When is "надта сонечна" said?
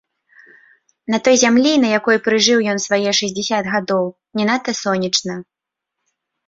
4.53-5.33